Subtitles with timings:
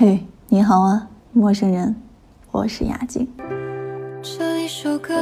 [0.00, 1.92] 嘿，你好啊，陌生人，
[2.52, 3.26] 我是雅静。
[4.22, 5.12] 这一首歌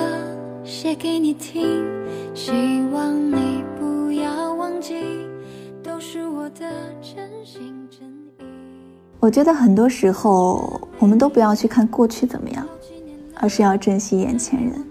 [0.64, 1.82] 写给你听，
[2.34, 2.52] 希
[2.92, 4.94] 望你不要忘记，
[5.82, 6.70] 都是我的
[7.00, 8.44] 真心真意。
[9.18, 12.66] 我觉得很多时候，我们都不要去看过去怎么样，
[13.36, 14.84] 而是要珍惜眼前人。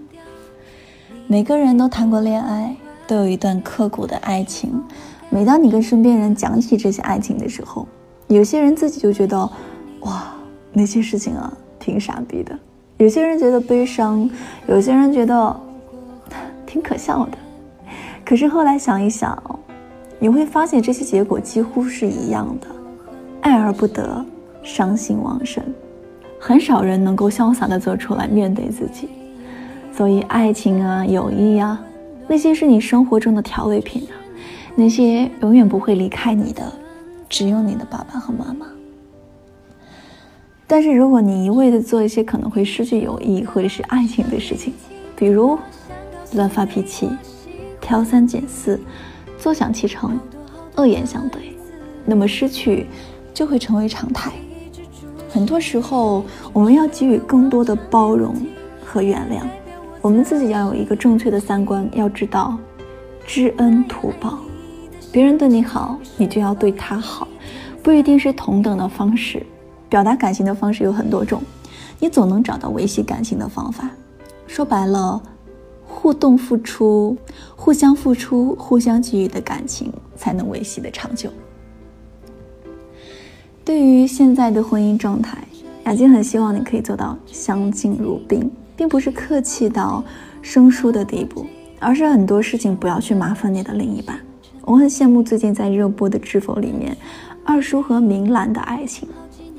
[1.28, 2.76] 每个人都谈过恋爱，
[3.06, 4.82] 都有一段刻骨的爱情。
[5.30, 7.86] 每当你跟身边人讲起这些爱情的时候，
[8.26, 9.48] 有些人自己就觉得。
[10.06, 10.32] 哇，
[10.72, 12.58] 那些事情啊，挺傻逼的。
[12.98, 14.28] 有些人觉得悲伤，
[14.66, 15.60] 有些人觉得
[16.66, 17.38] 挺可笑的。
[18.24, 19.40] 可是后来想一想，
[20.18, 22.66] 你会发现这些结果几乎是一样的：
[23.42, 24.24] 爱而不得，
[24.62, 25.62] 伤心忘身。
[26.38, 29.08] 很少人能够潇洒的走出来面对自己。
[29.92, 31.80] 所以，爱情啊，友谊啊，
[32.28, 34.14] 那些是你生活中的调味品啊。
[34.74, 36.62] 那些永远不会离开你的，
[37.28, 38.66] 只有你的爸爸和妈妈。
[40.68, 44.74] 但是，如果你一味的做一些可能会失去友谊或者是爱情的事情，
[45.14, 45.56] 比如
[46.32, 47.08] 乱发脾气、
[47.80, 48.80] 挑三拣四、
[49.38, 50.18] 坐享其成、
[50.74, 51.56] 恶言相对，
[52.04, 52.86] 那么失去
[53.32, 54.32] 就会成为常态。
[55.30, 58.34] 很多时候，我们要给予更多的包容
[58.84, 59.46] 和原谅。
[60.02, 62.58] 我们自己要有一个正确的三观，要知道
[63.24, 64.38] 知恩图报。
[65.12, 67.28] 别人对你好，你就要对他好，
[67.84, 69.46] 不一定是同等的方式。
[69.88, 71.42] 表达感情的方式有很多种，
[71.98, 73.88] 你总能找到维系感情的方法。
[74.46, 75.20] 说白了，
[75.86, 77.16] 互动付出、
[77.54, 81.30] 互相付出、互相给予的感情，才能维系的长久。
[83.64, 85.38] 对于现在的婚姻状态，
[85.84, 90.04] 雅静很希望你可以做到相敬如宾，并不是客气到
[90.42, 91.46] 生疏的地步，
[91.80, 94.18] 而是很多事情不要去麻烦你的另一半。
[94.62, 96.96] 我很羡慕最近在热播的《知否》里面，
[97.44, 99.08] 二叔和明兰的爱情。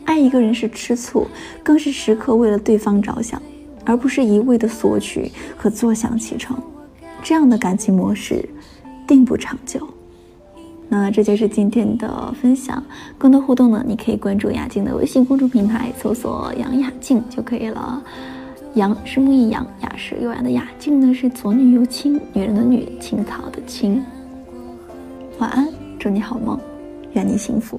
[0.07, 1.27] 爱一个人是吃醋，
[1.61, 3.41] 更是时刻为了对方着想，
[3.83, 6.57] 而不是一味的索取和坐享其成。
[7.21, 8.47] 这样的感情模式，
[9.05, 9.85] 定不长久。
[10.87, 12.81] 那这就是今天的分享。
[13.17, 18.01] 更多互动呢，你可以关注雅静的微信公众平台，搜索“杨雅静”就可以了。
[18.75, 24.01] 杨是木易杨，雅是优雅的雅，静呢是左女右青，女人的女，青草的青。
[25.39, 25.67] 晚安，
[25.99, 26.57] 祝你好梦，
[27.11, 27.77] 愿你幸福。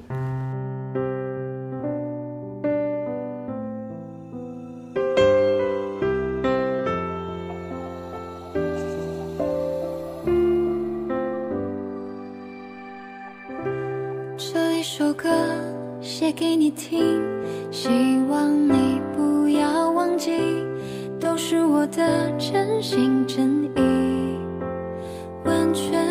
[14.79, 15.27] 一首歌
[15.99, 17.21] 写给你听，
[17.69, 17.89] 希
[18.29, 20.31] 望你不要忘记，
[21.19, 24.39] 都是我的真心真意，
[25.43, 26.08] 完全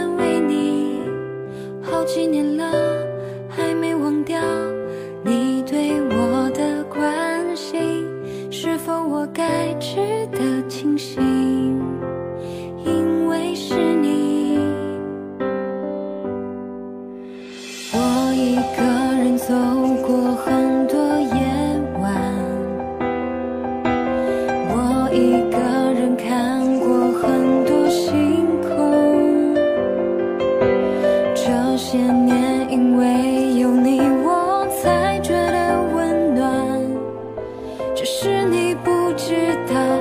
[38.69, 39.35] 你不知
[39.67, 39.98] 道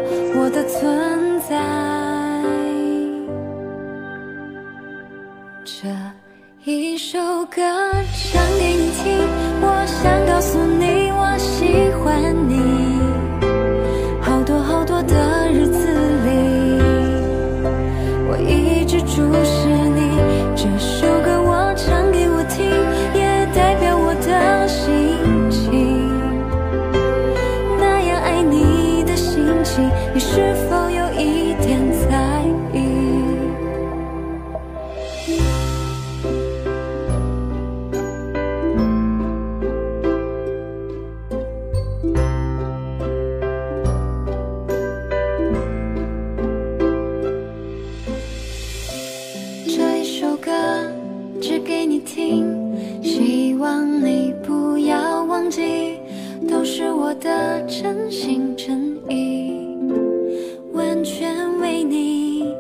[61.17, 62.53] 全为你。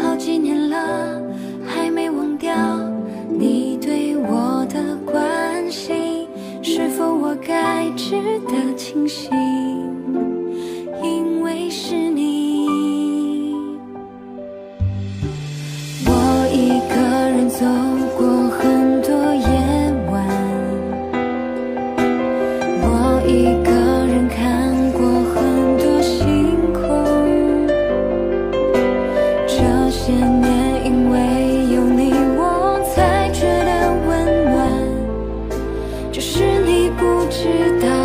[0.00, 1.20] 好几年了，
[1.66, 2.54] 还没忘掉
[3.28, 6.28] 你对我的关心，
[6.62, 8.14] 是否我该值
[8.46, 9.28] 得庆幸？
[36.20, 37.48] 是你不知
[37.80, 37.99] 道